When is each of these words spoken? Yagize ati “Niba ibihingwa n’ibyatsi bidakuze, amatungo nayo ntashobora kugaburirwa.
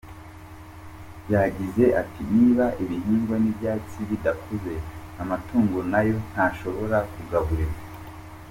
Yagize 1.33 1.85
ati 2.01 2.21
“Niba 2.33 2.65
ibihingwa 2.83 3.35
n’ibyatsi 3.39 3.97
bidakuze, 4.09 4.73
amatungo 5.21 5.77
nayo 5.91 6.15
ntashobora 6.31 6.97
kugaburirwa. 7.13 7.81